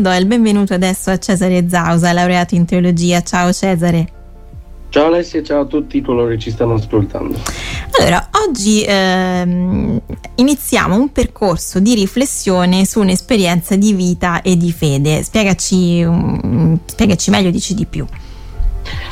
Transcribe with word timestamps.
Do 0.00 0.12
il 0.12 0.26
benvenuto 0.26 0.74
adesso 0.74 1.10
a 1.10 1.18
Cesare 1.18 1.68
Zausa, 1.68 2.12
laureato 2.12 2.54
in 2.54 2.64
teologia. 2.64 3.20
Ciao 3.20 3.52
Cesare. 3.52 4.06
Ciao 4.90 5.06
Alessia, 5.06 5.42
ciao 5.42 5.62
a 5.62 5.64
tutti 5.64 6.00
coloro 6.00 6.28
che 6.28 6.38
ci 6.38 6.52
stanno 6.52 6.74
ascoltando. 6.74 7.36
Allora, 7.98 8.28
oggi 8.46 8.84
ehm, 8.86 10.00
iniziamo 10.36 10.94
un 10.94 11.10
percorso 11.10 11.80
di 11.80 11.96
riflessione 11.96 12.84
su 12.84 13.00
un'esperienza 13.00 13.74
di 13.74 13.92
vita 13.92 14.40
e 14.42 14.56
di 14.56 14.70
fede. 14.70 15.24
Spiegaci, 15.24 16.04
um, 16.04 16.78
spiegaci 16.84 17.30
meglio, 17.30 17.50
dici 17.50 17.74
di 17.74 17.84
più. 17.84 18.06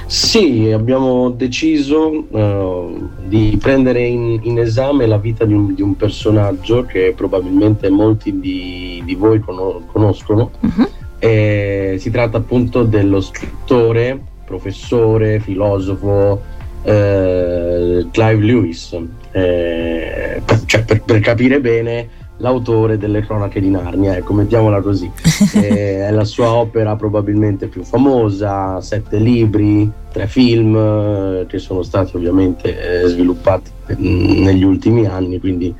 Sì, 0.07 0.70
abbiamo 0.70 1.30
deciso 1.30 2.27
uh, 2.29 3.09
di 3.25 3.59
prendere 3.61 4.02
in, 4.04 4.39
in, 4.43 4.59
esame 4.59 5.04
la 5.07 5.18
vita 5.18 5.45
di 5.45 5.52
un, 5.52 5.75
di 5.75 5.82
un, 5.82 5.96
personaggio 5.96 6.84
che 6.84 7.12
probabilmente 7.16 7.90
molti 7.90 8.39
di, 8.39 9.03
di 9.04 9.14
voi 9.16 9.40
conoscono. 9.40 10.53
Uh-huh. 10.61 10.89
si 11.18 12.11
tratta 12.11 12.36
appunto 12.36 12.84
dello 12.84 13.21
scrittore, 13.21 14.21
professore, 14.45 15.40
filosofo 15.40 16.40
eh, 16.84 18.07
Clive 18.12 18.45
Lewis. 18.45 18.96
Eh, 19.32 20.40
cioè, 20.67 20.84
per, 20.84 21.03
per 21.03 21.20
capire 21.20 21.61
bene, 21.61 22.09
l'autore 22.39 22.99
delle 22.99 23.21
cronache 23.21 23.61
di 23.61 23.71
Narnia, 23.71 24.17
ecco, 24.17 24.32
mettiamola 24.32 24.81
così. 24.81 25.11
è 25.54 26.11
la 26.11 26.25
sua 26.25 26.53
opera 26.53 26.96
probabilmente 26.96 27.68
più 27.68 27.82
famosa, 27.82 28.81
sette 28.81 29.18
libri, 29.18 29.90
tre 30.12 30.26
film 30.26 30.76
eh, 30.76 31.46
che 31.49 31.59
sono 31.59 31.82
stati 31.82 32.17
ovviamente 32.17 33.03
eh, 33.03 33.06
sviluppati 33.09 33.70
mm, 33.95 34.42
negli 34.42 34.64
ultimi 34.64 35.06
anni, 35.06 35.39
quindi 35.41 35.75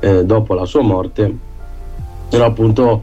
eh, 0.00 0.24
dopo 0.24 0.54
la 0.54 0.64
sua 0.64 0.82
morte. 0.82 1.48
Però 2.28 2.44
appunto 2.44 3.02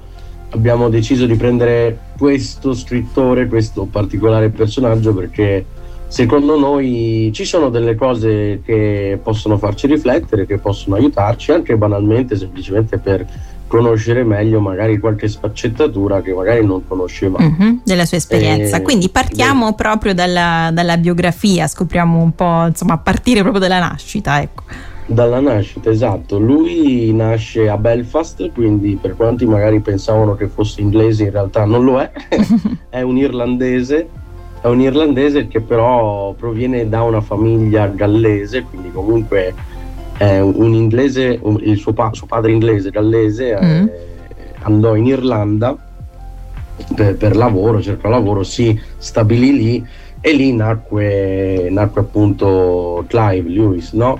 abbiamo 0.51 0.89
deciso 0.89 1.25
di 1.25 1.35
prendere 1.35 1.99
questo 2.17 2.73
scrittore, 2.73 3.47
questo 3.47 3.85
particolare 3.85 4.49
personaggio 4.49 5.13
perché 5.13 5.65
secondo 6.07 6.57
noi 6.57 7.31
ci 7.33 7.45
sono 7.45 7.69
delle 7.69 7.95
cose 7.95 8.61
che 8.63 9.19
possono 9.21 9.57
farci 9.57 9.87
riflettere, 9.87 10.45
che 10.45 10.57
possono 10.57 10.95
aiutarci 10.95 11.51
anche 11.51 11.75
banalmente, 11.77 12.35
semplicemente 12.35 12.97
per 12.97 13.25
conoscere 13.67 14.23
meglio 14.23 14.61
magari 14.61 14.97
qualche 14.97 15.27
sfaccettatura 15.27 16.21
che 16.21 16.33
magari 16.33 16.65
non 16.65 16.87
conosceva 16.87 17.37
mm-hmm, 17.41 17.77
della 17.83 18.05
sua 18.05 18.17
esperienza. 18.17 18.77
Eh, 18.77 18.81
Quindi 18.81 19.09
partiamo 19.09 19.69
beh. 19.69 19.75
proprio 19.75 20.13
dalla, 20.13 20.69
dalla, 20.73 20.97
biografia, 20.97 21.67
scopriamo 21.67 22.19
un 22.19 22.33
po', 22.33 22.65
insomma, 22.65 22.93
a 22.93 22.97
partire 22.97 23.41
proprio 23.41 23.61
dalla 23.61 23.79
nascita, 23.79 24.41
ecco. 24.41 24.63
Dalla 25.05 25.39
nascita, 25.39 25.89
esatto. 25.89 26.39
Lui 26.39 27.13
nasce 27.13 27.69
a 27.69 27.77
Belfast, 27.77 28.51
quindi 28.51 28.97
per 28.99 29.15
quanti 29.15 29.45
magari 29.45 29.79
pensavano 29.79 30.35
che 30.35 30.47
fosse 30.47 30.81
inglese, 30.81 31.23
in 31.23 31.31
realtà 31.31 31.65
non 31.65 31.83
lo 31.83 31.99
è, 31.99 32.11
è 32.89 33.01
un 33.01 33.17
irlandese 33.17 34.25
è 34.67 34.69
un 34.69 34.81
irlandese 34.81 35.47
che 35.47 35.61
però 35.61 36.33
proviene 36.33 36.89
da 36.89 37.03
una 37.03 37.21
famiglia 37.21 37.87
gallese, 37.87 38.63
quindi 38.63 38.91
comunque 38.91 39.53
è 40.17 40.39
un 40.39 40.73
inglese, 40.73 41.39
il 41.61 41.77
suo, 41.77 41.93
pa- 41.93 42.09
suo, 42.13 42.27
padre 42.27 42.51
inglese, 42.51 42.89
gallese, 42.89 43.51
eh, 43.51 43.65
mm. 43.65 43.87
eh, 43.87 43.91
andò 44.61 44.95
in 44.95 45.05
Irlanda 45.05 45.75
per, 46.95 47.15
per, 47.15 47.35
lavoro, 47.35 47.81
cercò 47.81 48.09
lavoro, 48.09 48.43
si 48.43 48.79
stabilì 48.97 49.55
lì 49.55 49.87
e 50.19 50.33
lì 50.33 50.53
nacque, 50.53 51.67
nacque 51.69 52.01
appunto 52.01 53.05
Clive 53.07 53.49
Lewis, 53.49 53.93
no? 53.93 54.19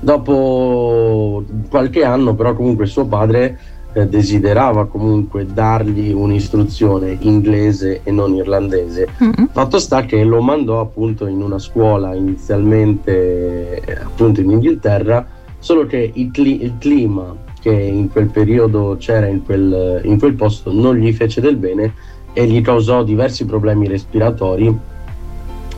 Dopo 0.00 1.44
qualche 1.68 2.04
anno 2.04 2.34
però 2.34 2.54
comunque 2.54 2.86
suo 2.86 3.06
padre 3.06 3.58
desiderava 4.06 4.86
comunque 4.86 5.46
dargli 5.46 6.12
un'istruzione 6.12 7.16
inglese 7.20 8.00
e 8.02 8.10
non 8.10 8.34
irlandese. 8.34 9.08
Mm-hmm. 9.22 9.46
Fatto 9.52 9.78
sta 9.78 10.04
che 10.04 10.22
lo 10.24 10.40
mandò 10.40 10.80
appunto 10.80 11.26
in 11.26 11.42
una 11.42 11.58
scuola 11.58 12.14
inizialmente 12.14 13.82
appunto 14.04 14.40
in 14.40 14.50
Inghilterra, 14.50 15.26
solo 15.58 15.86
che 15.86 16.10
il, 16.14 16.30
cli- 16.30 16.62
il 16.62 16.74
clima 16.78 17.34
che 17.60 17.72
in 17.72 18.10
quel 18.10 18.28
periodo 18.28 18.96
c'era 18.98 19.26
in 19.26 19.44
quel, 19.44 20.00
in 20.04 20.18
quel 20.18 20.34
posto 20.34 20.72
non 20.72 20.96
gli 20.96 21.12
fece 21.12 21.40
del 21.40 21.56
bene 21.56 21.94
e 22.32 22.46
gli 22.46 22.60
causò 22.60 23.02
diversi 23.02 23.44
problemi 23.44 23.88
respiratori 23.88 24.76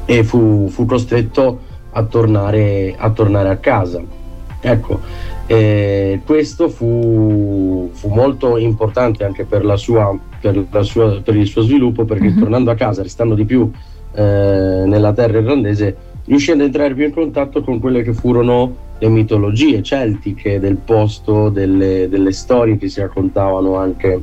e 0.05 0.25
fu, 0.25 0.69
fu 0.69 0.85
costretto 0.85 1.61
a 1.93 2.03
tornare, 2.05 2.95
a 2.97 3.11
tornare 3.11 3.49
a 3.49 3.57
casa. 3.57 4.03
Ecco, 4.63 5.01
eh, 5.47 6.21
questo 6.25 6.69
fu, 6.69 7.89
fu, 7.93 8.09
molto 8.09 8.59
importante 8.59 9.25
anche 9.25 9.45
per, 9.45 9.65
la 9.65 9.77
sua, 9.77 10.17
per, 10.39 10.67
la 10.71 10.83
sua, 10.83 11.21
per 11.23 11.35
il 11.35 11.47
suo 11.47 11.63
sviluppo 11.63 12.05
perché 12.05 12.27
uh-huh. 12.29 12.39
tornando 12.39 12.71
a 12.71 12.75
casa, 12.75 13.03
restando 13.03 13.35
di 13.35 13.47
più 13.47 13.71
eh, 14.13 14.83
nella 14.87 15.13
terra 15.15 15.39
irlandese, 15.39 15.97
riuscì 16.27 16.51
ad 16.51 16.61
entrare 16.61 16.95
più 16.95 17.05
in 17.05 17.13
contatto 17.13 17.63
con 17.63 17.81
quelle 17.81 18.03
che 18.03 18.13
furono 18.13 18.89
le 18.99 19.09
mitologie 19.09 19.83
celtiche 19.83 20.61
del 20.61 20.77
posto, 20.77 21.49
delle, 21.49 22.09
delle 22.11 22.33
storie 22.33 22.77
che 22.77 22.89
si 22.89 23.01
raccontavano 23.01 23.77
anche 23.77 24.21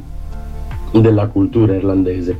della 0.91 1.27
cultura 1.27 1.73
irlandese. 1.73 2.37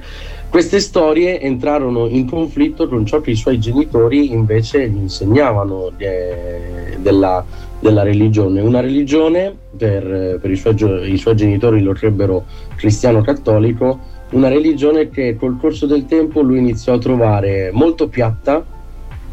Queste 0.58 0.80
storie 0.80 1.40
entrarono 1.40 2.08
in 2.08 2.28
conflitto 2.28 2.88
con 2.88 3.06
ciò 3.06 3.22
che 3.22 3.30
i 3.30 3.36
suoi 3.36 3.60
genitori 3.60 4.32
invece 4.32 4.90
gli 4.90 4.98
insegnavano 4.98 5.92
eh, 5.98 6.98
della, 6.98 7.46
della 7.80 8.02
religione. 8.02 8.60
Una 8.62 8.80
religione, 8.80 9.56
per, 9.78 10.40
per 10.42 10.50
i, 10.50 10.56
suoi, 10.56 11.14
i, 11.14 11.18
suoi, 11.18 11.36
genitori 11.36 11.84
lo 11.84 11.94
crebbero 11.94 12.46
cristiano-cattolico, 12.76 14.00
una 14.32 14.48
religione 14.48 15.12
che 15.12 15.36
col 15.36 15.60
corso 15.60 15.86
del 15.86 16.08
tempo 16.08 16.42
lui 16.42 16.58
iniziò 16.58 16.96
a 16.96 16.98
trovare 16.98 17.70
molto 17.72 18.08
piatta, 18.08 18.66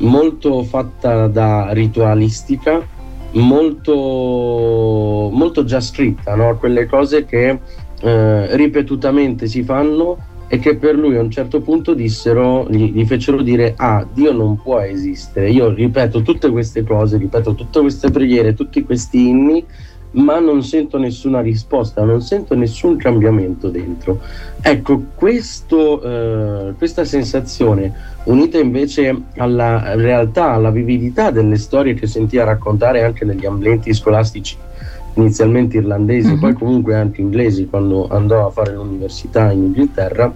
molto 0.01 0.63
fatta 0.63 1.27
da 1.27 1.73
ritualistica, 1.73 2.87
molto, 3.31 5.31
molto 5.33 5.65
già 5.65 5.81
scritta, 5.81 6.35
no? 6.35 6.59
quelle 6.59 6.85
cose 6.85 7.25
che 7.25 7.59
eh, 8.03 8.57
ripetutamente 8.57 9.47
si 9.47 9.63
fanno 9.63 10.33
e 10.55 10.61
che 10.61 10.77
per 10.77 10.95
lui 10.95 11.17
a 11.17 11.21
un 11.21 11.33
certo 11.33 11.61
punto 11.61 11.95
dissero, 11.95 12.69
gli, 12.71 12.93
gli, 12.93 13.05
fecero 13.05 13.43
dire 13.43 13.75
ah 13.77 14.07
Dio 14.09 14.31
non 14.31 14.63
può 14.63 14.79
esistere, 14.79 15.51
io 15.51 15.75
ripeto 15.75 16.23
tutte 16.23 16.49
queste 16.49 16.85
cose, 16.85 17.17
ripeto 17.17 17.57
tutte 17.57 17.81
queste 17.81 18.13
preghiere, 18.13 18.55
tutti 18.55 18.85
questi 18.85 19.31
inni, 19.31 19.65
ma 20.13 20.39
non 20.39 20.63
sento 20.63 20.97
nessuna 20.97 21.41
risposta, 21.41 22.05
non 22.05 22.23
sento 22.23 22.55
nessun 22.55 22.97
cambiamento 22.97 23.69
dentro. 23.69 24.21
Ecco, 24.61 25.03
questo, 25.17 26.01
eh, 26.01 26.75
questa 26.79 27.05
sensazione, 27.05 27.93
unita 28.27 28.57
invece 28.57 29.23
alla 29.39 29.97
realtà, 29.97 30.53
alla 30.53 30.71
vividità 30.71 31.33
delle 31.33 31.57
storie 31.57 31.95
che 31.95 32.07
sentiva 32.07 32.45
raccontare 32.45 33.03
anche 33.03 33.25
negli 33.25 33.45
ambienti 33.45 33.93
scolastici 33.93 34.57
inizialmente 35.15 35.77
irlandesi, 35.77 36.33
uh-huh. 36.33 36.39
poi 36.39 36.53
comunque 36.55 36.95
anche 36.95 37.21
inglesi 37.21 37.67
quando 37.67 38.09
andò 38.09 38.47
a 38.47 38.51
fare 38.51 38.75
l'università 38.75 39.51
in 39.53 39.65
Inghilterra, 39.65 40.33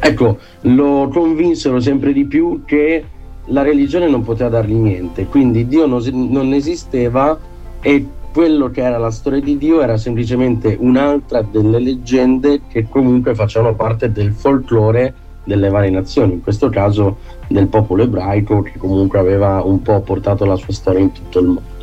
ecco, 0.00 0.38
lo 0.62 1.08
convinsero 1.12 1.80
sempre 1.80 2.12
di 2.12 2.24
più 2.24 2.62
che 2.64 3.04
la 3.46 3.62
religione 3.62 4.08
non 4.08 4.22
poteva 4.22 4.50
dargli 4.50 4.74
niente, 4.74 5.26
quindi 5.26 5.66
Dio 5.66 5.86
non, 5.86 6.02
non 6.30 6.52
esisteva 6.52 7.38
e 7.80 8.06
quello 8.32 8.70
che 8.70 8.82
era 8.82 8.98
la 8.98 9.10
storia 9.10 9.40
di 9.40 9.56
Dio 9.56 9.80
era 9.80 9.96
semplicemente 9.96 10.76
un'altra 10.78 11.42
delle 11.42 11.78
leggende 11.78 12.60
che 12.68 12.86
comunque 12.88 13.34
facevano 13.34 13.74
parte 13.74 14.12
del 14.12 14.32
folklore 14.32 15.14
delle 15.44 15.70
varie 15.70 15.90
nazioni, 15.90 16.34
in 16.34 16.42
questo 16.42 16.68
caso 16.68 17.16
del 17.48 17.68
popolo 17.68 18.02
ebraico 18.02 18.60
che 18.60 18.74
comunque 18.76 19.18
aveva 19.18 19.62
un 19.62 19.80
po' 19.80 20.00
portato 20.00 20.44
la 20.44 20.56
sua 20.56 20.74
storia 20.74 21.00
in 21.00 21.12
tutto 21.12 21.38
il 21.38 21.46
mondo. 21.46 21.77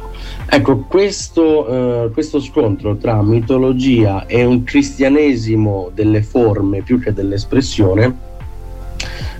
Ecco, 0.48 0.78
questo, 0.88 2.06
eh, 2.06 2.12
questo, 2.12 2.40
scontro 2.40 2.96
tra 2.96 3.22
mitologia 3.22 4.26
e 4.26 4.46
un 4.46 4.64
cristianesimo 4.64 5.90
delle 5.94 6.22
forme 6.22 6.82
più 6.82 7.00
che 7.00 7.14
dell'espressione, 7.14 8.16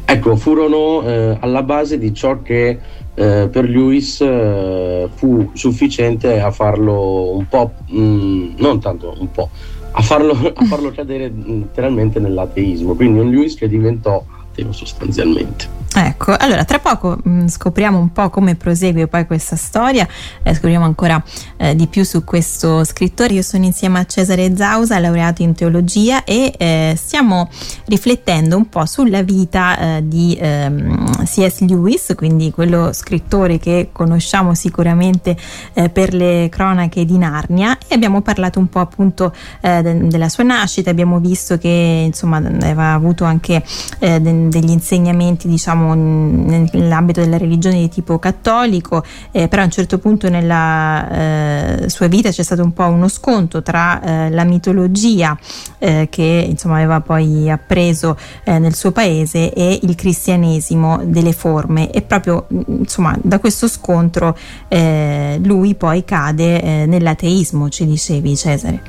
ecco, 0.04 0.36
furono 0.36 1.04
eh, 1.04 1.38
alla 1.40 1.64
base 1.64 1.98
di 1.98 2.14
ciò 2.14 2.42
che 2.42 2.80
eh, 3.16 3.48
per 3.50 3.70
Lewis 3.70 4.20
eh, 4.20 5.08
fu 5.14 5.52
sufficiente 5.54 6.42
a 6.42 6.52
farlo 6.52 7.36
un 7.36 7.48
po', 7.48 7.72
mh, 7.88 8.00
mm, 8.00 8.54
non 8.58 8.80
tanto 8.82 9.16
un 9.18 9.32
po', 9.32 9.50
a 9.92 10.02
farlo, 10.02 10.34
a 10.54 10.66
farlo 10.66 10.92
cadere 10.96 11.32
letteralmente 11.34 12.20
nell'ateismo. 12.20 12.94
Quindi 12.96 13.20
un 13.20 13.30
Lewis 13.30 13.56
che 13.56 13.70
diventò 13.70 14.24
ateo 14.52 14.72
sostanzialmente. 14.72 15.85
Ecco. 15.98 16.36
Allora 16.38 16.66
tra 16.66 16.80
poco 16.80 17.18
mh, 17.24 17.30
mm, 17.30 17.48
scopriamo 17.48 17.98
un 17.98 18.12
po' 18.12 18.30
come 18.30 18.56
prosegue 18.56 19.08
poi 19.08 19.26
questa 19.26 19.56
storia, 19.56 20.06
eh, 20.44 20.54
scopriamo 20.54 20.84
ancora 20.84 21.24
eh, 21.56 21.74
di 21.74 21.88
più 21.88 22.04
su 22.04 22.26
questo 22.26 22.84
scrittore. 22.84 23.34
Io 23.34 23.42
sono 23.42 23.64
insieme 23.64 24.00
a 24.00 24.06
Cesare 24.06 24.58
Zausa, 24.58 25.00
laureato 25.00 25.42
in 25.42 25.54
teologia 25.56 26.26
e 26.26 26.54
eh, 26.58 26.96
stiamo 26.98 27.50
riflettendo 27.86 28.58
un 28.58 28.68
po' 28.68 28.86
sulla 28.86 29.22
vita 29.22 29.78
eh, 29.78 30.02
di 30.06 30.38
ehm, 30.38 31.24
C.S. 31.24 31.62
Lewis, 31.62 32.12
quindi 32.18 32.52
quello 32.52 32.92
scrittore 32.92 33.58
che 33.58 33.92
conosciamo 33.94 34.54
sicuramente 34.54 35.38
eh, 35.76 35.88
per 35.88 36.14
le 36.14 36.50
cronache 36.52 37.06
di 37.06 37.18
Narnia 37.18 37.78
e 37.88 37.96
abbiamo 37.96 38.22
parlato 38.22 38.60
un 38.60 38.68
po' 38.68 38.82
appunto 38.82 39.34
eh, 39.62 39.82
de- 39.82 40.08
della 40.08 40.28
sua 40.28 40.44
nascita, 40.44 40.90
abbiamo 40.90 41.20
visto 41.20 41.58
che 41.58 42.04
insomma 42.06 42.36
aveva 42.36 42.92
avuto 42.92 43.24
anche 43.24 43.64
de- 43.98 44.50
degli 44.50 44.70
insegnamenti 44.70 45.48
diciamo 45.48 45.85
nell'ambito 45.94 47.22
della 47.22 47.38
religione 47.38 47.78
di 47.78 47.90
tipo 47.90 48.20
cattolico, 48.20 49.04
eh, 49.32 49.48
però 49.48 49.62
a 49.62 49.66
un 49.66 49.72
certo 49.72 50.00
punto 50.00 50.30
nella 50.30 51.84
eh, 51.84 51.90
sua 51.90 52.08
vita 52.08 52.30
c'è 52.30 52.44
stato 52.44 52.64
un 52.64 52.74
po' 52.74 52.86
uno 52.86 53.08
sconto 53.08 53.62
tra 53.62 54.02
eh, 54.02 54.30
la 54.32 54.44
mitologia 54.44 55.38
eh, 55.78 56.08
che 56.10 56.46
insomma 56.50 56.76
aveva 56.76 57.02
poi 57.02 57.50
appreso 57.50 58.18
eh, 58.44 58.60
nel 58.60 58.74
suo 58.74 58.92
paese 58.92 59.54
e 59.54 59.80
il 59.82 59.96
cristianesimo 59.96 61.02
delle 61.04 61.34
forme 61.34 61.92
e 61.92 62.02
proprio 62.02 62.48
insomma 62.68 63.18
da 63.22 63.40
questo 63.40 63.68
scontro 63.68 64.38
eh, 64.68 65.40
lui 65.44 65.76
poi 65.76 66.04
cade 66.04 66.86
nell'ateismo, 66.86 67.70
ci 67.70 67.86
dicevi 67.86 68.36
Cesare. 68.36 68.82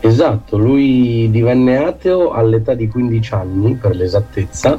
Esatto, 0.00 0.56
lui 0.56 1.28
divenne 1.30 1.76
ateo 1.78 2.30
all'età 2.30 2.74
di 2.74 2.86
15 2.86 3.34
anni 3.34 3.74
per 3.74 3.96
l'esattezza 3.96 4.78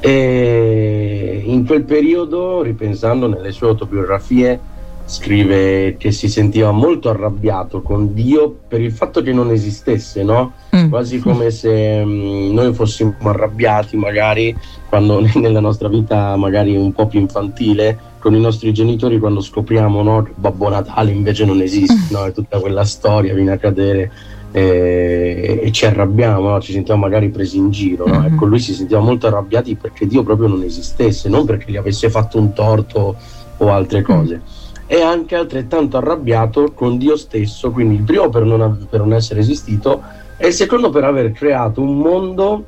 e 0.00 1.42
in 1.44 1.66
quel 1.66 1.84
periodo, 1.84 2.62
ripensando 2.62 3.26
nelle 3.26 3.52
sue 3.52 3.68
autobiografie, 3.68 4.74
scrive 5.06 5.96
che 5.96 6.10
si 6.10 6.28
sentiva 6.28 6.72
molto 6.72 7.08
arrabbiato 7.08 7.80
con 7.80 8.12
Dio 8.12 8.54
per 8.66 8.80
il 8.80 8.90
fatto 8.90 9.22
che 9.22 9.32
non 9.32 9.52
esistesse, 9.52 10.24
no? 10.24 10.52
Mm. 10.74 10.88
Quasi 10.88 11.20
come 11.20 11.50
se 11.50 12.04
mh, 12.04 12.10
mm, 12.10 12.52
noi 12.52 12.74
fossimo 12.74 13.14
arrabbiati 13.22 13.96
magari 13.96 14.54
quando 14.88 15.20
nella 15.36 15.60
nostra 15.60 15.88
vita 15.88 16.36
magari 16.36 16.76
un 16.76 16.92
po' 16.92 17.06
più 17.06 17.20
infantile 17.20 18.14
con 18.18 18.34
i 18.34 18.40
nostri 18.40 18.72
genitori 18.72 19.20
quando 19.20 19.40
scopriamo 19.40 20.02
no, 20.02 20.24
che 20.24 20.32
Babbo 20.34 20.68
Natale 20.68 21.12
invece 21.12 21.44
non 21.44 21.60
esiste, 21.60 22.12
no? 22.12 22.26
E 22.26 22.32
tutta 22.32 22.58
quella 22.58 22.84
storia 22.84 23.32
viene 23.32 23.52
a 23.52 23.58
cadere 23.58 24.10
eh, 24.52 25.60
e 25.62 25.72
ci 25.72 25.86
arrabbiamo, 25.86 26.50
no? 26.50 26.60
ci 26.60 26.72
sentiamo 26.72 27.00
magari 27.00 27.28
presi 27.28 27.58
in 27.58 27.70
giro. 27.70 28.06
No? 28.06 28.20
Mm-hmm. 28.20 28.34
Ecco, 28.34 28.46
lui 28.46 28.58
si 28.58 28.74
sentiva 28.74 29.00
molto 29.00 29.26
arrabbiati 29.26 29.76
perché 29.76 30.06
Dio 30.06 30.22
proprio 30.22 30.48
non 30.48 30.62
esistesse, 30.62 31.28
non 31.28 31.44
perché 31.44 31.70
gli 31.70 31.76
avesse 31.76 32.08
fatto 32.10 32.38
un 32.38 32.52
torto 32.52 33.16
o 33.58 33.70
altre 33.70 34.00
mm. 34.00 34.04
cose. 34.04 34.40
E 34.86 35.00
anche 35.00 35.34
altrettanto 35.34 35.96
arrabbiato 35.96 36.72
con 36.72 36.96
Dio 36.96 37.16
stesso, 37.16 37.70
quindi 37.70 37.96
il 37.96 38.02
primo 38.02 38.28
per 38.28 38.44
non, 38.44 38.86
per 38.88 39.00
non 39.00 39.14
essere 39.14 39.40
esistito 39.40 40.02
e 40.36 40.48
il 40.48 40.52
secondo 40.52 40.90
per 40.90 41.04
aver 41.04 41.32
creato 41.32 41.80
un 41.80 41.98
mondo 41.98 42.64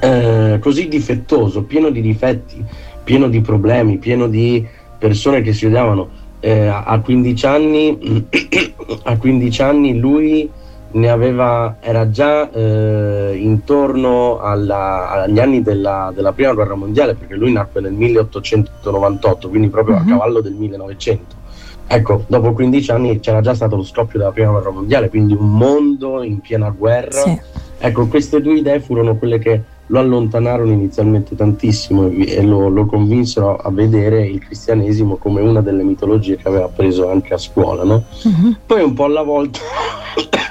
eh, 0.00 0.58
così 0.60 0.88
difettoso, 0.88 1.62
pieno 1.64 1.90
di 1.90 2.00
difetti, 2.00 2.64
pieno 3.02 3.28
di 3.28 3.40
problemi, 3.40 3.98
pieno 3.98 4.28
di 4.28 4.64
persone 4.98 5.42
che 5.42 5.52
si 5.52 5.66
odiavano. 5.66 6.24
Eh, 6.40 6.66
a 6.66 7.00
15 7.00 7.46
anni, 7.46 8.26
a 9.02 9.16
15 9.16 9.62
anni 9.62 9.98
lui 9.98 10.48
ne 10.96 11.10
aveva, 11.10 11.76
era 11.80 12.10
già 12.10 12.50
eh, 12.50 13.36
intorno 13.38 14.40
alla, 14.40 15.22
agli 15.22 15.38
anni 15.38 15.62
della, 15.62 16.10
della, 16.14 16.32
prima 16.32 16.54
guerra 16.54 16.74
mondiale, 16.74 17.14
perché 17.14 17.34
lui 17.34 17.52
nacque 17.52 17.80
nel 17.80 17.92
1898, 17.92 19.48
quindi 19.48 19.68
proprio 19.68 19.94
uh-huh. 19.94 20.00
a 20.00 20.04
mhm. 20.04 20.10
cavallo 20.10 20.40
del 20.40 20.54
1900. 20.54 21.44
Ecco, 21.88 22.24
dopo 22.26 22.52
15 22.52 22.90
anni 22.90 23.20
c'era 23.20 23.40
già 23.40 23.54
stato 23.54 23.76
lo 23.76 23.84
scoppio 23.84 24.18
della 24.18 24.32
prima 24.32 24.50
guerra 24.50 24.70
mondiale, 24.70 25.08
quindi 25.08 25.34
un 25.34 25.56
mondo 25.56 26.22
in 26.22 26.40
piena 26.40 26.70
guerra. 26.70 27.20
Sì. 27.20 27.40
Ecco, 27.78 28.06
queste 28.06 28.40
due 28.40 28.54
idee 28.54 28.80
furono 28.80 29.16
quelle 29.16 29.38
che 29.38 29.62
lo 29.88 29.98
allontanarono 29.98 30.72
inizialmente 30.72 31.36
tantissimo 31.36 32.08
e 32.08 32.42
lo, 32.42 32.68
lo, 32.68 32.86
convinsero 32.86 33.56
a 33.56 33.70
vedere 33.70 34.26
il 34.26 34.40
cristianesimo 34.40 35.16
come 35.16 35.40
una 35.40 35.60
delle 35.60 35.84
mitologie 35.84 36.36
che 36.36 36.48
aveva 36.48 36.68
preso 36.68 37.08
anche 37.10 37.34
a 37.34 37.38
scuola. 37.38 37.84
No? 37.84 38.04
Uh-huh. 38.24 38.56
Poi 38.66 38.82
un 38.82 38.94
po' 38.94 39.04
alla 39.04 39.22
volta, 39.22 39.60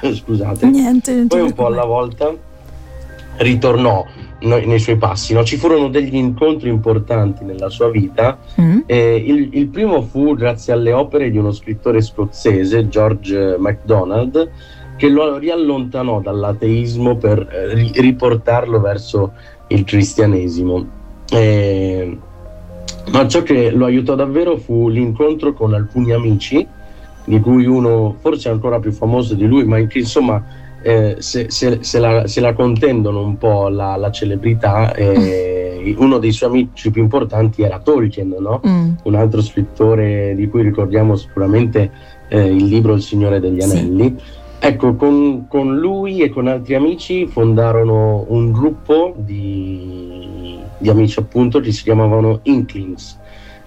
scusate, 0.00 0.66
Niente, 0.66 1.26
poi 1.28 1.40
un 1.40 1.52
po' 1.52 1.66
alla 1.66 1.84
volta 1.84 2.34
ritornò 3.38 4.04
nei 4.40 4.78
suoi 4.78 4.96
passi. 4.96 5.34
No? 5.34 5.44
Ci 5.44 5.56
furono 5.56 5.88
degli 5.88 6.16
incontri 6.16 6.70
importanti 6.70 7.44
nella 7.44 7.68
sua 7.68 7.90
vita. 7.90 8.38
Uh-huh. 8.54 8.84
Eh, 8.86 9.16
il, 9.16 9.50
il 9.52 9.66
primo 9.66 10.02
fu 10.02 10.34
grazie 10.34 10.72
alle 10.72 10.92
opere 10.92 11.30
di 11.30 11.36
uno 11.36 11.52
scrittore 11.52 12.00
scozzese, 12.00 12.88
George 12.88 13.56
MacDonald, 13.58 14.50
che 14.96 15.08
lo 15.08 15.36
riallontanò 15.36 16.20
dall'ateismo 16.20 17.16
per 17.16 17.46
eh, 17.50 18.00
riportarlo 18.00 18.80
verso 18.80 19.32
il 19.68 19.84
cristianesimo. 19.84 20.86
Eh, 21.30 22.18
ma 23.10 23.28
ciò 23.28 23.42
che 23.42 23.70
lo 23.70 23.84
aiutò 23.84 24.14
davvero 24.14 24.56
fu 24.56 24.88
l'incontro 24.88 25.52
con 25.52 25.74
alcuni 25.74 26.12
amici, 26.12 26.66
di 27.24 27.40
cui 27.40 27.66
uno 27.66 28.16
forse 28.20 28.48
ancora 28.48 28.78
più 28.78 28.92
famoso 28.92 29.34
di 29.34 29.46
lui, 29.46 29.64
ma 29.64 29.78
che 29.86 29.98
insomma 29.98 30.42
eh, 30.82 31.16
se, 31.18 31.46
se, 31.50 31.78
se, 31.82 31.98
la, 31.98 32.26
se, 32.26 32.40
la, 32.40 32.52
contendono 32.54 33.20
un 33.20 33.36
po' 33.38 33.68
la, 33.68 33.96
la 33.96 34.10
celebrità. 34.10 34.94
Eh. 34.94 35.54
Uno 35.98 36.18
dei 36.18 36.32
suoi 36.32 36.50
amici 36.50 36.90
più 36.90 37.00
importanti 37.00 37.62
era 37.62 37.78
Tolkien, 37.78 38.34
no? 38.40 38.60
mm. 38.66 38.90
un 39.04 39.14
altro 39.14 39.40
scrittore 39.40 40.34
di 40.34 40.48
cui 40.48 40.62
ricordiamo 40.62 41.14
sicuramente 41.14 41.92
eh, 42.26 42.44
il 42.44 42.64
libro 42.64 42.94
Il 42.94 43.02
Signore 43.02 43.38
degli 43.38 43.62
Anelli. 43.62 44.16
Sì 44.18 44.44
Ecco, 44.58 44.96
con, 44.96 45.46
con, 45.48 45.76
lui 45.76 46.20
e 46.20 46.30
con 46.30 46.48
altri 46.48 46.74
amici 46.74 47.26
fondarono 47.26 48.24
un 48.28 48.50
gruppo 48.52 49.14
di, 49.16 50.58
di 50.78 50.88
amici 50.88 51.18
appunto 51.18 51.60
che 51.60 51.72
si 51.72 51.82
chiamavano 51.82 52.40
Inklings. 52.44 53.18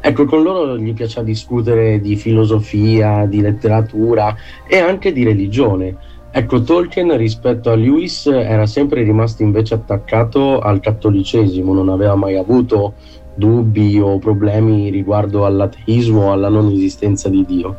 Ecco, 0.01 0.25
con 0.25 0.43
loro 0.43 0.77
gli 0.77 0.93
piaceva 0.93 1.25
discutere 1.25 1.99
di 1.99 2.15
filosofia, 2.15 3.25
di 3.25 3.41
letteratura 3.41 4.35
e 4.67 4.77
anche 4.77 5.11
di 5.11 5.23
religione. 5.23 5.95
Ecco, 6.31 6.61
Tolkien 6.61 7.17
rispetto 7.17 7.71
a 7.71 7.75
Lewis 7.75 8.27
era 8.27 8.65
sempre 8.65 9.03
rimasto 9.03 9.43
invece 9.43 9.73
attaccato 9.73 10.59
al 10.59 10.79
cattolicesimo, 10.79 11.73
non 11.73 11.89
aveva 11.89 12.15
mai 12.15 12.37
avuto 12.37 12.93
dubbi 13.33 13.99
o 13.99 14.19
problemi 14.19 14.89
riguardo 14.89 15.45
all'ateismo 15.45 16.27
o 16.27 16.31
alla 16.31 16.49
non 16.49 16.71
esistenza 16.71 17.29
di 17.29 17.45
Dio. 17.45 17.77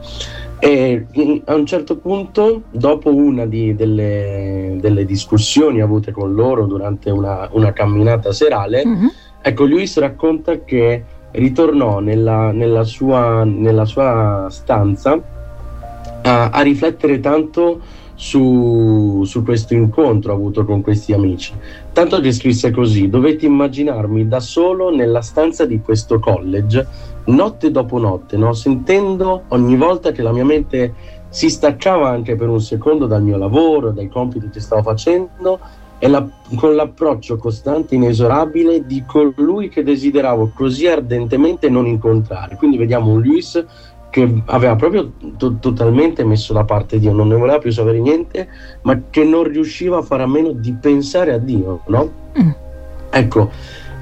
E 0.62 1.06
a 1.46 1.54
un 1.54 1.64
certo 1.66 1.96
punto, 1.96 2.62
dopo 2.70 3.12
una 3.14 3.46
di, 3.46 3.74
delle, 3.74 4.76
delle, 4.78 5.06
discussioni 5.06 5.80
avute 5.80 6.12
con 6.12 6.34
loro 6.34 6.66
durante 6.66 7.10
una, 7.10 7.48
una 7.52 7.72
camminata 7.72 8.30
serale, 8.32 8.84
mm-hmm. 8.84 9.06
ecco, 9.40 9.64
Lewis 9.64 9.98
racconta 9.98 10.62
che 10.62 11.02
ritornò 11.32 12.00
nella, 12.00 12.52
nella, 12.52 12.84
sua, 12.84 13.42
nella 13.44 13.86
sua, 13.86 14.48
stanza 14.50 15.18
a, 16.22 16.50
a 16.50 16.60
riflettere 16.60 17.20
tanto 17.20 17.80
su, 18.14 19.22
su, 19.24 19.42
questo 19.42 19.72
incontro 19.72 20.34
avuto 20.34 20.66
con 20.66 20.82
questi 20.82 21.14
amici. 21.14 21.54
Tanto 21.92 22.20
che 22.20 22.32
scrisse 22.32 22.70
così: 22.70 23.08
Dovete 23.08 23.46
immaginarmi 23.46 24.28
da 24.28 24.40
solo 24.40 24.94
nella 24.94 25.22
stanza 25.22 25.64
di 25.64 25.80
questo 25.80 26.18
college 26.18 26.86
notte 27.26 27.70
dopo 27.70 27.98
notte, 27.98 28.36
no? 28.36 28.52
sentendo 28.52 29.44
ogni 29.48 29.76
volta 29.76 30.12
che 30.12 30.22
la 30.22 30.32
mia 30.32 30.44
mente 30.44 30.94
si 31.28 31.48
staccava 31.48 32.08
anche 32.08 32.34
per 32.34 32.48
un 32.48 32.60
secondo 32.60 33.06
dal 33.06 33.22
mio 33.22 33.36
lavoro, 33.36 33.90
dai 33.90 34.08
compiti 34.08 34.50
che 34.50 34.60
stavo 34.60 34.82
facendo, 34.82 35.60
e 35.98 36.08
la, 36.08 36.26
con 36.56 36.74
l'approccio 36.74 37.36
costante, 37.36 37.94
inesorabile 37.94 38.86
di 38.86 39.04
colui 39.06 39.68
che 39.68 39.82
desideravo 39.82 40.52
così 40.54 40.86
ardentemente 40.86 41.68
non 41.68 41.86
incontrare. 41.86 42.56
Quindi 42.56 42.78
vediamo 42.78 43.12
un 43.12 43.20
Luis 43.20 43.64
che 44.10 44.42
aveva 44.46 44.74
proprio 44.76 45.12
to- 45.36 45.58
totalmente 45.58 46.24
messo 46.24 46.52
da 46.52 46.64
parte 46.64 46.98
Dio, 46.98 47.12
non 47.12 47.28
ne 47.28 47.36
voleva 47.36 47.58
più 47.58 47.70
sapere 47.70 48.00
niente, 48.00 48.48
ma 48.82 49.00
che 49.08 49.24
non 49.24 49.44
riusciva 49.44 49.98
a 49.98 50.02
fare 50.02 50.24
a 50.24 50.26
meno 50.26 50.52
di 50.52 50.72
pensare 50.72 51.32
a 51.32 51.38
Dio, 51.38 51.82
no? 51.86 52.10
Mm. 52.40 52.50
Ecco, 53.10 53.50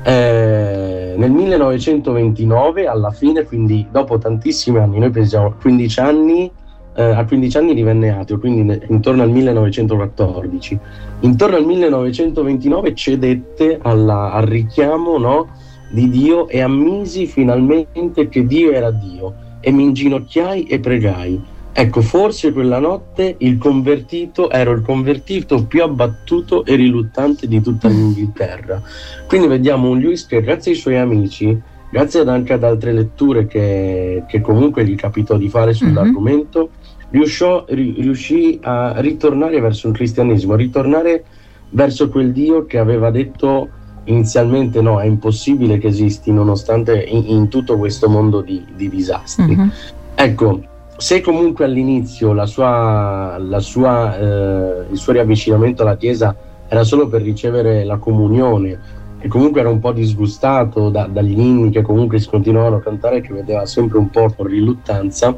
eh, 0.02 1.14
nel 1.16 1.30
1929, 1.30 2.86
alla 2.86 3.10
fine, 3.10 3.44
quindi 3.44 3.86
dopo 3.90 4.18
tantissimi 4.18 4.78
anni, 4.78 4.98
noi 4.98 5.10
pensiamo 5.10 5.54
15 5.60 6.00
anni, 6.00 6.50
eh, 6.94 7.02
a 7.02 7.24
15 7.24 7.56
anni 7.58 7.74
divenne 7.74 8.10
ateo, 8.10 8.38
quindi 8.38 8.62
ne, 8.62 8.80
intorno 8.88 9.22
al 9.22 9.30
1914. 9.30 10.78
Intorno 11.20 11.56
al 11.56 11.64
1929 11.64 12.94
cedette 12.94 13.78
alla, 13.82 14.32
al 14.32 14.46
richiamo 14.46 15.18
no, 15.18 15.48
di 15.90 16.08
Dio 16.08 16.48
e 16.48 16.60
ammisi 16.60 17.26
finalmente 17.26 18.28
che 18.28 18.46
Dio 18.46 18.70
era 18.70 18.90
Dio 18.90 19.34
e 19.60 19.70
mi 19.72 19.84
inginocchiai 19.84 20.64
e 20.64 20.78
pregai 20.78 21.56
Ecco, 21.80 22.00
forse 22.00 22.52
quella 22.52 22.80
notte 22.80 23.36
il 23.38 23.56
convertito 23.56 24.50
ero 24.50 24.72
il 24.72 24.82
convertito 24.82 25.64
più 25.64 25.84
abbattuto 25.84 26.64
e 26.64 26.74
riluttante 26.74 27.46
di 27.46 27.60
tutta 27.60 27.86
l'Inghilterra. 27.86 28.82
Quindi 29.28 29.46
vediamo 29.46 29.88
un 29.88 30.00
Lewis 30.00 30.26
che 30.26 30.42
grazie 30.42 30.72
ai 30.72 30.76
suoi 30.76 30.96
amici, 30.96 31.56
grazie 31.88 32.22
anche 32.22 32.52
ad 32.52 32.64
altre 32.64 32.92
letture 32.92 33.46
che, 33.46 34.24
che 34.26 34.40
comunque 34.40 34.84
gli 34.84 34.96
capitò 34.96 35.36
di 35.36 35.48
fare 35.48 35.72
sull'argomento, 35.72 36.58
mm-hmm. 36.58 37.10
riusciò, 37.12 37.64
ri, 37.68 37.94
riuscì 38.00 38.58
a 38.60 38.94
ritornare 38.96 39.60
verso 39.60 39.86
il 39.86 39.94
cristianesimo, 39.94 40.54
a 40.54 40.56
ritornare 40.56 41.24
verso 41.70 42.08
quel 42.08 42.32
Dio 42.32 42.66
che 42.66 42.78
aveva 42.78 43.12
detto 43.12 43.68
inizialmente 44.06 44.80
no, 44.80 45.00
è 45.00 45.04
impossibile 45.04 45.78
che 45.78 45.86
esisti 45.86 46.32
nonostante 46.32 47.00
in, 47.00 47.22
in 47.28 47.48
tutto 47.48 47.78
questo 47.78 48.08
mondo 48.08 48.40
di, 48.40 48.66
di 48.74 48.88
disastri. 48.88 49.54
Mm-hmm. 49.54 49.68
Ecco, 50.16 50.62
se 50.98 51.20
comunque 51.20 51.64
all'inizio 51.64 52.32
la 52.32 52.44
sua, 52.44 53.38
la 53.38 53.60
sua, 53.60 54.18
eh, 54.18 54.86
il 54.90 54.98
suo 54.98 55.12
riavvicinamento 55.12 55.82
alla 55.82 55.96
Chiesa 55.96 56.34
era 56.66 56.82
solo 56.82 57.06
per 57.06 57.22
ricevere 57.22 57.84
la 57.84 57.98
comunione 57.98 58.80
e 59.20 59.28
comunque 59.28 59.60
era 59.60 59.68
un 59.68 59.78
po' 59.78 59.92
disgustato 59.92 60.90
da, 60.90 61.06
dagli 61.06 61.38
inni 61.38 61.70
che 61.70 61.82
comunque 61.82 62.18
si 62.18 62.28
continuavano 62.28 62.76
a 62.76 62.80
cantare 62.80 63.20
che 63.20 63.32
vedeva 63.32 63.64
sempre 63.64 63.98
un 63.98 64.10
po' 64.10 64.32
con 64.36 64.46
riluttanza, 64.46 65.36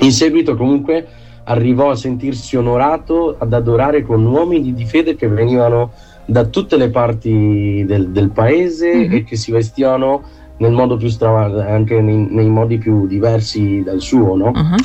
in 0.00 0.12
seguito 0.12 0.54
comunque 0.54 1.06
arrivò 1.44 1.90
a 1.90 1.96
sentirsi 1.96 2.54
onorato 2.54 3.36
ad 3.38 3.54
adorare 3.54 4.02
con 4.02 4.22
uomini 4.22 4.74
di 4.74 4.84
fede 4.84 5.16
che 5.16 5.28
venivano 5.28 5.92
da 6.26 6.44
tutte 6.44 6.76
le 6.76 6.90
parti 6.90 7.84
del, 7.86 8.10
del 8.10 8.28
paese 8.28 8.94
mm-hmm. 8.94 9.12
e 9.12 9.24
che 9.24 9.36
si 9.36 9.50
vestivano 9.50 10.22
nel 10.58 10.72
modo 10.72 10.96
più 10.96 11.08
stravagante, 11.08 11.70
anche 11.70 12.00
nei, 12.00 12.26
nei, 12.30 12.48
modi 12.48 12.78
più 12.78 13.06
diversi 13.06 13.82
dal 13.82 14.00
suo, 14.00 14.36
no? 14.36 14.52
Uh-huh. 14.54 14.76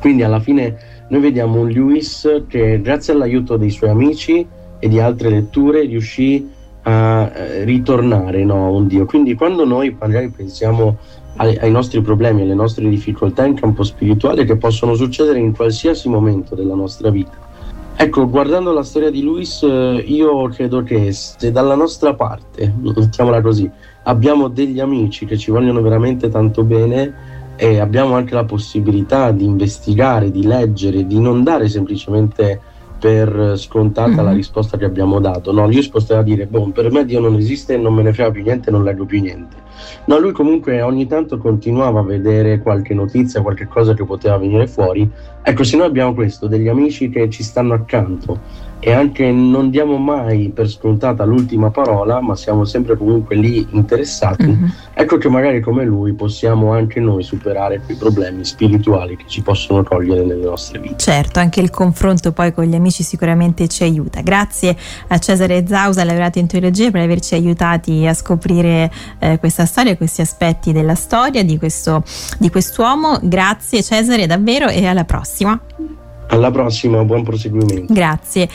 Quindi 0.00 0.22
alla 0.22 0.40
fine 0.40 0.76
noi 1.08 1.20
vediamo 1.20 1.60
un 1.60 1.68
Lewis 1.68 2.44
che 2.48 2.80
grazie 2.80 3.12
all'aiuto 3.14 3.56
dei 3.56 3.70
suoi 3.70 3.90
amici 3.90 4.46
e 4.78 4.88
di 4.88 5.00
altre 5.00 5.30
letture 5.30 5.84
riuscì 5.84 6.48
a 6.82 7.30
eh, 7.34 7.64
ritornare 7.64 8.44
no, 8.44 8.66
a 8.66 8.70
un 8.70 8.86
Dio. 8.86 9.06
Quindi 9.06 9.34
quando 9.34 9.64
noi 9.64 9.94
magari 9.98 10.28
pensiamo 10.28 10.98
ai, 11.36 11.56
ai, 11.58 11.70
nostri 11.70 12.00
problemi, 12.00 12.42
alle 12.42 12.54
nostre 12.54 12.88
difficoltà 12.88 13.44
in 13.44 13.54
campo 13.54 13.82
spirituale 13.82 14.44
che 14.44 14.56
possono 14.56 14.94
succedere 14.94 15.38
in 15.38 15.54
qualsiasi 15.54 16.08
momento 16.08 16.54
della 16.54 16.74
nostra 16.74 17.10
vita. 17.10 17.47
Ecco, 18.00 18.30
guardando 18.30 18.72
la 18.72 18.84
storia 18.84 19.10
di 19.10 19.22
Luis, 19.22 19.60
eh, 19.64 20.04
io 20.06 20.46
credo 20.50 20.84
che 20.84 21.10
se 21.10 21.50
dalla 21.50 21.74
nostra 21.74 22.14
parte, 22.14 22.72
mettiamola 22.80 23.40
così, 23.40 23.68
abbiamo 24.04 24.46
degli 24.46 24.78
amici 24.78 25.26
che 25.26 25.36
ci 25.36 25.50
vogliono 25.50 25.82
veramente 25.82 26.28
tanto 26.28 26.62
bene 26.62 27.12
e 27.56 27.80
abbiamo 27.80 28.14
anche 28.14 28.34
la 28.34 28.44
possibilità 28.44 29.32
di 29.32 29.44
investigare, 29.44 30.30
di 30.30 30.46
leggere, 30.46 31.08
di 31.08 31.18
non 31.18 31.42
dare 31.42 31.68
semplicemente 31.68 32.60
per 32.98 33.54
scontata 33.56 34.08
mm-hmm. 34.08 34.24
la 34.24 34.32
risposta 34.32 34.76
che 34.76 34.84
abbiamo 34.84 35.20
dato. 35.20 35.52
No, 35.52 35.70
io 35.70 35.82
poteva 35.90 36.22
dire, 36.22 36.46
boh, 36.46 36.70
per 36.70 36.90
me 36.90 37.04
Dio 37.04 37.20
non 37.20 37.34
esiste, 37.36 37.76
non 37.76 37.94
me 37.94 38.02
ne 38.02 38.12
frega 38.12 38.30
più 38.30 38.42
niente, 38.42 38.70
non 38.70 38.84
leggo 38.84 39.04
più 39.04 39.20
niente. 39.20 39.56
No, 40.06 40.18
lui 40.18 40.32
comunque 40.32 40.82
ogni 40.82 41.06
tanto 41.06 41.38
continuava 41.38 42.00
a 42.00 42.02
vedere 42.02 42.60
qualche 42.60 42.94
notizia, 42.94 43.42
qualche 43.42 43.66
cosa 43.66 43.94
che 43.94 44.04
poteva 44.04 44.36
venire 44.36 44.66
fuori. 44.66 45.08
Ecco, 45.42 45.62
se 45.64 45.76
noi 45.76 45.86
abbiamo 45.86 46.14
questo, 46.14 46.46
degli 46.46 46.68
amici 46.68 47.08
che 47.08 47.30
ci 47.30 47.42
stanno 47.42 47.74
accanto 47.74 48.66
e 48.80 48.92
anche 48.92 49.30
non 49.30 49.70
diamo 49.70 49.96
mai 49.96 50.50
per 50.50 50.68
scontata 50.68 51.24
l'ultima 51.24 51.70
parola, 51.70 52.20
ma 52.20 52.36
siamo 52.36 52.64
sempre 52.64 52.96
comunque 52.96 53.34
lì 53.36 53.66
interessati, 53.70 54.46
mm-hmm. 54.46 54.68
ecco 54.94 55.18
che 55.18 55.28
magari 55.28 55.60
come 55.60 55.84
lui 55.84 56.12
possiamo 56.12 56.72
anche 56.72 57.00
noi 57.00 57.22
superare 57.22 57.80
quei 57.80 57.96
problemi 57.96 58.44
spirituali 58.44 59.16
che 59.16 59.24
ci 59.26 59.42
possono 59.42 59.82
cogliere 59.82 60.24
nelle 60.24 60.44
nostre 60.44 60.78
vite. 60.78 60.96
Certo, 60.98 61.40
anche 61.40 61.60
il 61.60 61.70
confronto 61.70 62.32
poi 62.32 62.52
con 62.52 62.64
gli 62.64 62.74
amici 62.74 63.02
sicuramente 63.02 63.66
ci 63.68 63.82
aiuta. 63.82 64.20
Grazie 64.20 64.76
a 65.08 65.18
Cesare 65.18 65.66
Zausa, 65.66 66.04
laureato 66.04 66.38
in 66.38 66.46
teologia, 66.46 66.90
per 66.90 67.02
averci 67.02 67.34
aiutati 67.34 68.06
a 68.06 68.14
scoprire 68.14 68.90
eh, 69.18 69.38
questa 69.38 69.66
storia, 69.66 69.96
questi 69.96 70.20
aspetti 70.20 70.72
della 70.72 70.94
storia 70.94 71.42
di, 71.42 71.58
questo, 71.58 72.02
di 72.38 72.48
quest'uomo. 72.50 73.18
Grazie 73.22 73.82
Cesare 73.82 74.26
davvero 74.26 74.68
e 74.68 74.86
alla 74.86 75.04
prossima. 75.04 75.60
Alla 76.30 76.50
prossima, 76.50 77.02
buon 77.04 77.22
proseguimento. 77.22 77.92
Grazie. 77.92 78.48